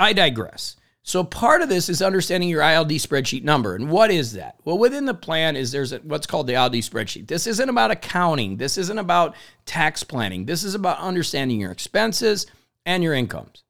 I 0.00 0.14
digress. 0.14 0.76
So 1.06 1.22
part 1.22 1.60
of 1.60 1.68
this 1.68 1.90
is 1.90 2.00
understanding 2.00 2.48
your 2.48 2.62
ILD 2.62 2.90
spreadsheet 2.92 3.44
number. 3.44 3.74
And 3.74 3.90
what 3.90 4.10
is 4.10 4.32
that? 4.32 4.56
Well, 4.64 4.78
within 4.78 5.04
the 5.04 5.12
plan 5.12 5.54
is 5.54 5.70
there's 5.70 5.92
a, 5.92 5.98
what's 5.98 6.26
called 6.26 6.46
the 6.46 6.54
ILD 6.54 6.72
spreadsheet. 6.76 7.28
This 7.28 7.46
isn't 7.46 7.68
about 7.68 7.90
accounting. 7.90 8.56
This 8.56 8.78
isn't 8.78 8.98
about 8.98 9.36
tax 9.66 10.02
planning. 10.02 10.46
This 10.46 10.64
is 10.64 10.74
about 10.74 10.98
understanding 10.98 11.60
your 11.60 11.72
expenses 11.72 12.46
and 12.86 13.02
your 13.02 13.12
incomes. 13.12 13.64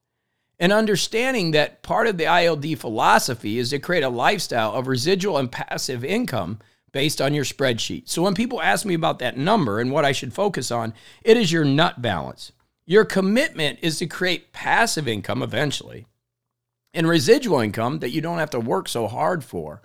And 0.61 0.73
understanding 0.73 1.51
that 1.51 1.83
part 1.83 2.07
of 2.07 2.19
the 2.19 2.27
ILD 2.27 2.79
philosophy 2.79 3.59
is 3.59 3.71
to 3.71 3.81
create 3.81 4.05
a 4.05 4.09
lifestyle 4.09 4.73
of 4.73 4.87
residual 4.87 5.37
and 5.37 5.51
passive 5.51 6.05
income 6.05 6.61
based 6.93 7.21
on 7.21 7.35
your 7.35 7.45
spreadsheet. 7.45 8.09
So 8.09 8.23
when 8.23 8.35
people 8.35 8.63
ask 8.63 8.87
me 8.87 8.95
about 8.95 9.19
that 9.19 9.37
number 9.37 9.81
and 9.81 9.91
what 9.91 10.05
I 10.05 10.13
should 10.13 10.33
focus 10.33 10.71
on, 10.71 10.95
it 11.25 11.37
is 11.37 11.51
your 11.51 11.65
nut 11.65 12.01
balance. 12.01 12.53
Your 12.87 13.05
commitment 13.05 13.81
is 13.83 13.99
to 13.99 14.07
create 14.07 14.53
passive 14.53 15.09
income 15.09 15.43
eventually 15.43 16.07
and 16.95 17.09
residual 17.09 17.61
income 17.61 17.99
that 17.99 18.11
you 18.11 18.21
don't 18.21 18.39
have 18.39 18.51
to 18.51 18.61
work 18.61 18.89
so 18.89 19.07
hard 19.07 19.45
for 19.45 19.83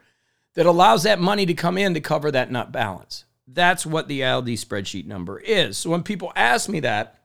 that 0.56 0.66
allows 0.66 1.04
that 1.04 1.20
money 1.20 1.46
to 1.46 1.54
come 1.54 1.78
in 1.78 1.94
to 1.94 2.01
cover 2.01 2.32
that 2.32 2.51
nut 2.51 2.72
balance. 2.72 3.25
That's 3.48 3.86
what 3.86 4.08
the 4.08 4.22
ILD 4.24 4.48
spreadsheet 4.48 5.06
number 5.06 5.39
is. 5.39 5.78
So 5.78 5.89
when 5.89 6.04
people 6.04 6.32
ask 6.36 6.70
me 6.70 6.80
that, 6.82 7.16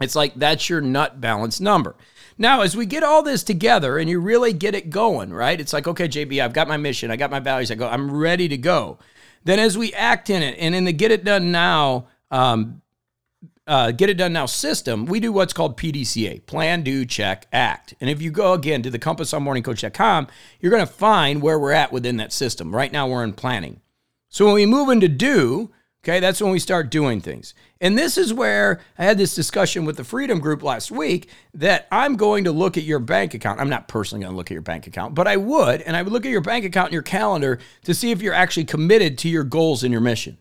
it's 0.00 0.16
like 0.16 0.34
that's 0.34 0.68
your 0.68 0.80
nut 0.80 1.20
balance 1.20 1.60
number. 1.60 1.94
Now, 2.38 2.62
as 2.62 2.74
we 2.74 2.86
get 2.86 3.02
all 3.02 3.22
this 3.22 3.42
together 3.42 3.98
and 3.98 4.08
you 4.08 4.18
really 4.18 4.54
get 4.54 4.74
it 4.74 4.88
going, 4.88 5.30
right? 5.30 5.60
It's 5.60 5.74
like, 5.74 5.86
okay, 5.86 6.08
JB, 6.08 6.42
I've 6.42 6.54
got 6.54 6.68
my 6.68 6.78
mission, 6.78 7.10
I 7.10 7.16
got 7.16 7.30
my 7.30 7.40
values, 7.40 7.70
I 7.70 7.74
go, 7.74 7.86
I'm 7.86 8.10
ready 8.10 8.48
to 8.48 8.56
go. 8.56 8.98
Then 9.44 9.58
as 9.58 9.76
we 9.76 9.92
act 9.92 10.30
in 10.30 10.42
it 10.42 10.56
and 10.58 10.74
in 10.74 10.84
the 10.84 10.92
get 10.92 11.10
it 11.10 11.24
done 11.24 11.52
now 11.52 12.06
um, 12.30 12.80
uh, 13.70 13.92
Get 13.92 14.10
It 14.10 14.14
Done 14.14 14.32
Now 14.32 14.46
system, 14.46 15.06
we 15.06 15.20
do 15.20 15.32
what's 15.32 15.52
called 15.52 15.78
PDCA 15.78 16.44
plan, 16.44 16.82
do, 16.82 17.06
check, 17.06 17.46
act. 17.52 17.94
And 18.00 18.10
if 18.10 18.20
you 18.20 18.32
go 18.32 18.52
again 18.52 18.82
to 18.82 18.90
the 18.90 18.98
compassonmorningcoach.com, 18.98 20.26
you're 20.58 20.72
going 20.72 20.84
to 20.84 20.92
find 20.92 21.40
where 21.40 21.56
we're 21.56 21.70
at 21.70 21.92
within 21.92 22.16
that 22.16 22.32
system. 22.32 22.74
Right 22.74 22.90
now, 22.90 23.06
we're 23.06 23.22
in 23.22 23.32
planning. 23.32 23.80
So 24.28 24.44
when 24.44 24.54
we 24.54 24.66
move 24.66 24.88
into 24.88 25.06
do, 25.06 25.70
okay, 26.02 26.18
that's 26.18 26.42
when 26.42 26.50
we 26.50 26.58
start 26.58 26.90
doing 26.90 27.20
things. 27.20 27.54
And 27.80 27.96
this 27.96 28.18
is 28.18 28.34
where 28.34 28.80
I 28.98 29.04
had 29.04 29.18
this 29.18 29.36
discussion 29.36 29.84
with 29.84 29.96
the 29.96 30.04
Freedom 30.04 30.40
Group 30.40 30.64
last 30.64 30.90
week 30.90 31.28
that 31.54 31.86
I'm 31.92 32.16
going 32.16 32.42
to 32.44 32.52
look 32.52 32.76
at 32.76 32.82
your 32.82 32.98
bank 32.98 33.34
account. 33.34 33.60
I'm 33.60 33.70
not 33.70 33.86
personally 33.86 34.24
going 34.24 34.32
to 34.32 34.36
look 34.36 34.50
at 34.50 34.54
your 34.54 34.62
bank 34.62 34.88
account, 34.88 35.14
but 35.14 35.28
I 35.28 35.36
would. 35.36 35.80
And 35.82 35.96
I 35.96 36.02
would 36.02 36.12
look 36.12 36.26
at 36.26 36.32
your 36.32 36.40
bank 36.40 36.64
account 36.64 36.88
and 36.88 36.94
your 36.94 37.02
calendar 37.02 37.60
to 37.84 37.94
see 37.94 38.10
if 38.10 38.20
you're 38.20 38.34
actually 38.34 38.64
committed 38.64 39.16
to 39.18 39.28
your 39.28 39.44
goals 39.44 39.84
and 39.84 39.92
your 39.92 40.00
mission. 40.00 40.38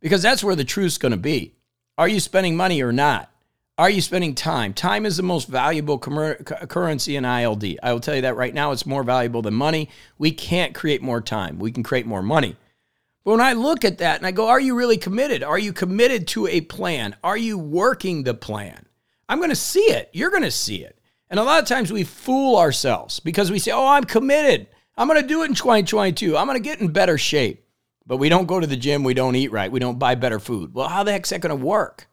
Because 0.00 0.22
that's 0.22 0.42
where 0.42 0.56
the 0.56 0.64
truth's 0.64 0.96
going 0.96 1.12
to 1.12 1.18
be. 1.18 1.55
Are 1.98 2.08
you 2.08 2.20
spending 2.20 2.56
money 2.56 2.82
or 2.82 2.92
not? 2.92 3.30
Are 3.78 3.88
you 3.88 4.02
spending 4.02 4.34
time? 4.34 4.74
Time 4.74 5.06
is 5.06 5.16
the 5.16 5.22
most 5.22 5.48
valuable 5.48 5.98
currency 5.98 7.16
in 7.16 7.24
ILD. 7.24 7.64
I 7.82 7.92
will 7.92 8.00
tell 8.00 8.14
you 8.14 8.22
that 8.22 8.36
right 8.36 8.52
now, 8.52 8.72
it's 8.72 8.84
more 8.84 9.02
valuable 9.02 9.40
than 9.40 9.54
money. 9.54 9.88
We 10.18 10.32
can't 10.32 10.74
create 10.74 11.00
more 11.02 11.22
time, 11.22 11.58
we 11.58 11.72
can 11.72 11.82
create 11.82 12.06
more 12.06 12.22
money. 12.22 12.56
But 13.24 13.32
when 13.32 13.40
I 13.40 13.54
look 13.54 13.84
at 13.84 13.98
that 13.98 14.18
and 14.18 14.26
I 14.26 14.30
go, 14.30 14.48
Are 14.48 14.60
you 14.60 14.74
really 14.74 14.98
committed? 14.98 15.42
Are 15.42 15.58
you 15.58 15.72
committed 15.72 16.28
to 16.28 16.46
a 16.46 16.60
plan? 16.60 17.16
Are 17.24 17.36
you 17.36 17.58
working 17.58 18.22
the 18.22 18.34
plan? 18.34 18.86
I'm 19.28 19.38
going 19.38 19.50
to 19.50 19.56
see 19.56 19.80
it. 19.80 20.10
You're 20.12 20.30
going 20.30 20.42
to 20.42 20.50
see 20.50 20.84
it. 20.84 20.98
And 21.28 21.40
a 21.40 21.44
lot 21.44 21.60
of 21.60 21.68
times 21.68 21.92
we 21.92 22.04
fool 22.04 22.56
ourselves 22.56 23.20
because 23.20 23.50
we 23.50 23.58
say, 23.58 23.72
Oh, 23.72 23.88
I'm 23.88 24.04
committed. 24.04 24.68
I'm 24.98 25.08
going 25.08 25.20
to 25.20 25.26
do 25.26 25.42
it 25.42 25.48
in 25.48 25.54
2022. 25.54 26.36
I'm 26.36 26.46
going 26.46 26.56
to 26.56 26.62
get 26.62 26.80
in 26.80 26.88
better 26.88 27.18
shape 27.18 27.65
but 28.06 28.18
we 28.18 28.28
don't 28.28 28.46
go 28.46 28.60
to 28.60 28.66
the 28.66 28.76
gym, 28.76 29.02
we 29.02 29.14
don't 29.14 29.36
eat 29.36 29.52
right, 29.52 29.72
we 29.72 29.80
don't 29.80 29.98
buy 29.98 30.14
better 30.14 30.38
food. 30.38 30.74
Well, 30.74 30.88
how 30.88 31.02
the 31.02 31.12
heck's 31.12 31.30
that 31.30 31.40
going 31.40 31.58
to 31.58 31.64
work? 31.64 32.08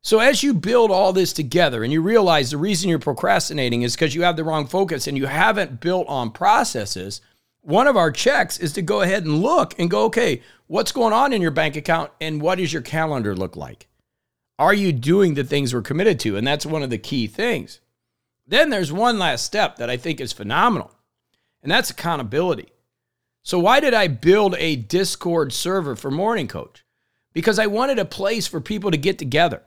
So, 0.00 0.20
as 0.20 0.42
you 0.42 0.54
build 0.54 0.90
all 0.90 1.12
this 1.12 1.32
together 1.32 1.82
and 1.82 1.92
you 1.92 2.00
realize 2.00 2.50
the 2.50 2.56
reason 2.56 2.88
you're 2.88 3.00
procrastinating 3.00 3.82
is 3.82 3.94
because 3.94 4.14
you 4.14 4.22
have 4.22 4.36
the 4.36 4.44
wrong 4.44 4.66
focus 4.66 5.06
and 5.06 5.18
you 5.18 5.26
haven't 5.26 5.80
built 5.80 6.06
on 6.06 6.30
processes, 6.30 7.20
one 7.62 7.88
of 7.88 7.96
our 7.96 8.12
checks 8.12 8.58
is 8.58 8.72
to 8.74 8.82
go 8.82 9.02
ahead 9.02 9.24
and 9.24 9.42
look 9.42 9.78
and 9.78 9.90
go, 9.90 10.04
okay, 10.04 10.42
what's 10.68 10.92
going 10.92 11.12
on 11.12 11.32
in 11.32 11.42
your 11.42 11.50
bank 11.50 11.76
account 11.76 12.12
and 12.20 12.40
what 12.40 12.58
does 12.58 12.72
your 12.72 12.82
calendar 12.82 13.34
look 13.34 13.56
like? 13.56 13.88
Are 14.58 14.74
you 14.74 14.92
doing 14.92 15.34
the 15.34 15.44
things 15.44 15.74
we're 15.74 15.82
committed 15.82 16.18
to? 16.20 16.36
And 16.36 16.46
that's 16.46 16.64
one 16.64 16.82
of 16.82 16.90
the 16.90 16.98
key 16.98 17.26
things. 17.26 17.80
Then 18.46 18.70
there's 18.70 18.92
one 18.92 19.18
last 19.18 19.44
step 19.44 19.76
that 19.76 19.90
I 19.90 19.96
think 19.96 20.20
is 20.20 20.32
phenomenal, 20.32 20.90
and 21.62 21.70
that's 21.70 21.90
accountability. 21.90 22.72
So, 23.48 23.58
why 23.58 23.80
did 23.80 23.94
I 23.94 24.08
build 24.08 24.56
a 24.58 24.76
Discord 24.76 25.54
server 25.54 25.96
for 25.96 26.10
Morning 26.10 26.48
Coach? 26.48 26.84
Because 27.32 27.58
I 27.58 27.66
wanted 27.66 27.98
a 27.98 28.04
place 28.04 28.46
for 28.46 28.60
people 28.60 28.90
to 28.90 28.98
get 28.98 29.16
together. 29.16 29.62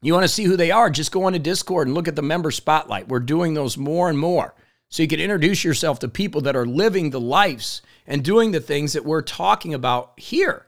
You 0.00 0.14
want 0.14 0.24
to 0.24 0.28
see 0.28 0.44
who 0.44 0.56
they 0.56 0.70
are? 0.70 0.88
Just 0.88 1.12
go 1.12 1.24
on 1.24 1.34
to 1.34 1.38
Discord 1.38 1.88
and 1.88 1.94
look 1.94 2.08
at 2.08 2.16
the 2.16 2.22
member 2.22 2.50
spotlight. 2.50 3.08
We're 3.08 3.20
doing 3.20 3.52
those 3.52 3.76
more 3.76 4.08
and 4.08 4.18
more. 4.18 4.54
So 4.88 5.02
you 5.02 5.10
can 5.10 5.20
introduce 5.20 5.62
yourself 5.62 5.98
to 5.98 6.08
people 6.08 6.40
that 6.40 6.56
are 6.56 6.64
living 6.64 7.10
the 7.10 7.20
lives 7.20 7.82
and 8.06 8.24
doing 8.24 8.50
the 8.50 8.60
things 8.60 8.94
that 8.94 9.04
we're 9.04 9.20
talking 9.20 9.74
about 9.74 10.18
here. 10.18 10.64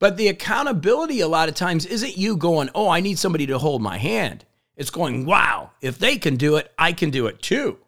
But 0.00 0.16
the 0.16 0.26
accountability, 0.26 1.20
a 1.20 1.28
lot 1.28 1.48
of 1.48 1.54
times, 1.54 1.86
isn't 1.86 2.18
you 2.18 2.36
going, 2.36 2.70
oh, 2.74 2.88
I 2.88 2.98
need 2.98 3.16
somebody 3.16 3.46
to 3.46 3.58
hold 3.58 3.80
my 3.80 3.96
hand. 3.96 4.44
It's 4.76 4.90
going, 4.90 5.24
wow, 5.24 5.70
if 5.80 6.00
they 6.00 6.18
can 6.18 6.34
do 6.34 6.56
it, 6.56 6.72
I 6.76 6.92
can 6.92 7.10
do 7.10 7.28
it 7.28 7.40
too. 7.40 7.78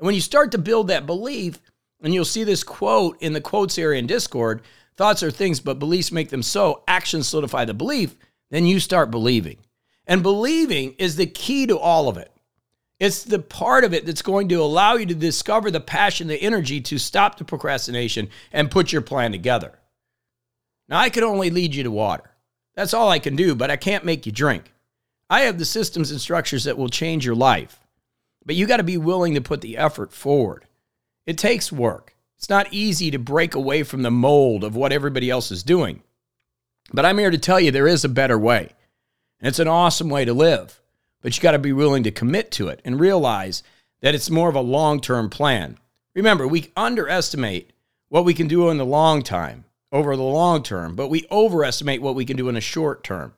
And 0.00 0.06
when 0.06 0.16
you 0.16 0.20
start 0.20 0.50
to 0.50 0.58
build 0.58 0.88
that 0.88 1.06
belief, 1.06 1.60
and 2.02 2.12
you'll 2.12 2.24
see 2.24 2.44
this 2.44 2.64
quote 2.64 3.16
in 3.22 3.32
the 3.32 3.40
quotes 3.40 3.78
area 3.78 3.98
in 3.98 4.06
Discord 4.06 4.62
thoughts 4.96 5.22
are 5.22 5.30
things, 5.30 5.60
but 5.60 5.78
beliefs 5.78 6.12
make 6.12 6.28
them 6.28 6.42
so. 6.42 6.82
Actions 6.86 7.28
solidify 7.28 7.64
the 7.64 7.74
belief. 7.74 8.16
Then 8.50 8.66
you 8.66 8.78
start 8.80 9.10
believing. 9.10 9.58
And 10.06 10.22
believing 10.22 10.94
is 10.98 11.16
the 11.16 11.26
key 11.26 11.66
to 11.66 11.78
all 11.78 12.08
of 12.08 12.18
it. 12.18 12.30
It's 13.00 13.24
the 13.24 13.38
part 13.38 13.82
of 13.84 13.94
it 13.94 14.06
that's 14.06 14.22
going 14.22 14.48
to 14.50 14.62
allow 14.62 14.94
you 14.94 15.06
to 15.06 15.14
discover 15.14 15.70
the 15.70 15.80
passion, 15.80 16.28
the 16.28 16.40
energy 16.40 16.80
to 16.82 16.98
stop 16.98 17.36
the 17.36 17.44
procrastination 17.44 18.28
and 18.52 18.70
put 18.70 18.92
your 18.92 19.02
plan 19.02 19.32
together. 19.32 19.78
Now, 20.88 21.00
I 21.00 21.10
can 21.10 21.24
only 21.24 21.50
lead 21.50 21.74
you 21.74 21.82
to 21.82 21.90
water. 21.90 22.30
That's 22.74 22.94
all 22.94 23.08
I 23.08 23.18
can 23.18 23.34
do, 23.34 23.54
but 23.54 23.70
I 23.70 23.76
can't 23.76 24.04
make 24.04 24.24
you 24.26 24.32
drink. 24.32 24.72
I 25.28 25.40
have 25.40 25.58
the 25.58 25.64
systems 25.64 26.10
and 26.10 26.20
structures 26.20 26.64
that 26.64 26.78
will 26.78 26.88
change 26.88 27.24
your 27.24 27.34
life, 27.34 27.80
but 28.44 28.54
you 28.54 28.66
got 28.66 28.76
to 28.76 28.82
be 28.82 28.98
willing 28.98 29.34
to 29.34 29.40
put 29.40 29.62
the 29.62 29.78
effort 29.78 30.12
forward. 30.12 30.66
It 31.26 31.38
takes 31.38 31.70
work. 31.70 32.14
It's 32.36 32.48
not 32.48 32.72
easy 32.72 33.10
to 33.12 33.18
break 33.18 33.54
away 33.54 33.82
from 33.84 34.02
the 34.02 34.10
mold 34.10 34.64
of 34.64 34.74
what 34.74 34.92
everybody 34.92 35.30
else 35.30 35.50
is 35.52 35.62
doing. 35.62 36.02
But 36.92 37.04
I'm 37.04 37.18
here 37.18 37.30
to 37.30 37.38
tell 37.38 37.60
you 37.60 37.70
there 37.70 37.86
is 37.86 38.04
a 38.04 38.08
better 38.08 38.38
way. 38.38 38.70
And 39.40 39.48
it's 39.48 39.60
an 39.60 39.68
awesome 39.68 40.08
way 40.08 40.24
to 40.24 40.34
live. 40.34 40.80
But 41.20 41.36
you 41.36 41.42
got 41.42 41.52
to 41.52 41.58
be 41.58 41.72
willing 41.72 42.02
to 42.02 42.10
commit 42.10 42.50
to 42.52 42.68
it 42.68 42.80
and 42.84 42.98
realize 42.98 43.62
that 44.00 44.14
it's 44.14 44.30
more 44.30 44.48
of 44.48 44.56
a 44.56 44.60
long 44.60 45.00
term 45.00 45.30
plan. 45.30 45.78
Remember, 46.14 46.46
we 46.46 46.72
underestimate 46.76 47.72
what 48.08 48.24
we 48.24 48.34
can 48.34 48.48
do 48.48 48.68
in 48.68 48.76
the 48.76 48.84
long 48.84 49.22
time, 49.22 49.64
over 49.92 50.16
the 50.16 50.22
long 50.22 50.62
term, 50.62 50.94
but 50.96 51.08
we 51.08 51.26
overestimate 51.30 52.02
what 52.02 52.14
we 52.14 52.24
can 52.24 52.36
do 52.36 52.48
in 52.48 52.56
a 52.56 52.60
short 52.60 53.04
term. 53.04 53.34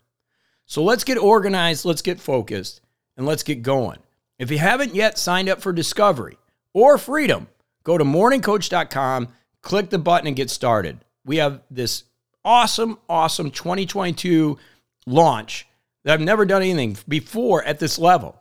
So 0.66 0.82
let's 0.82 1.04
get 1.04 1.18
organized, 1.18 1.84
let's 1.84 2.02
get 2.02 2.20
focused, 2.20 2.80
and 3.16 3.26
let's 3.26 3.42
get 3.42 3.62
going. 3.62 3.98
If 4.38 4.50
you 4.50 4.58
haven't 4.58 4.94
yet 4.94 5.18
signed 5.18 5.48
up 5.48 5.60
for 5.60 5.72
Discovery 5.72 6.38
or 6.72 6.98
Freedom, 6.98 7.48
go 7.84 7.96
to 7.96 8.04
morningcoach.com, 8.04 9.28
click 9.62 9.90
the 9.90 9.98
button, 9.98 10.26
and 10.26 10.36
get 10.36 10.50
started. 10.50 10.98
We 11.24 11.36
have 11.36 11.60
this 11.70 12.04
awesome, 12.44 12.98
awesome 13.08 13.50
2022 13.50 14.58
launch 15.06 15.66
that 16.04 16.14
I've 16.14 16.20
never 16.20 16.44
done 16.44 16.62
anything 16.62 16.96
before 17.08 17.62
at 17.64 17.78
this 17.78 17.98
level. 17.98 18.40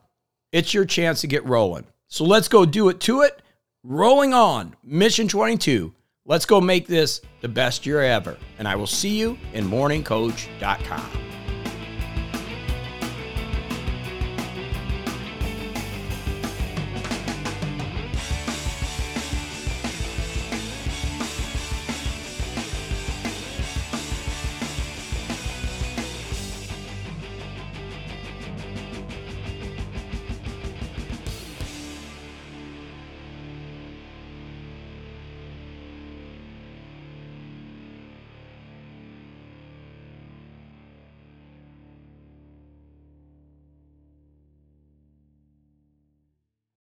It's 0.51 0.73
your 0.73 0.85
chance 0.85 1.21
to 1.21 1.27
get 1.27 1.45
rolling. 1.45 1.85
So 2.07 2.25
let's 2.25 2.47
go 2.47 2.65
do 2.65 2.89
it 2.89 2.99
to 3.01 3.21
it. 3.21 3.41
Rolling 3.83 4.33
on, 4.33 4.75
Mission 4.83 5.27
22. 5.27 5.93
Let's 6.25 6.45
go 6.45 6.61
make 6.61 6.87
this 6.87 7.21
the 7.41 7.49
best 7.49 7.85
year 7.85 8.01
ever. 8.01 8.37
And 8.59 8.67
I 8.67 8.75
will 8.75 8.87
see 8.87 9.17
you 9.17 9.37
in 9.53 9.65
morningcoach.com. 9.65 11.32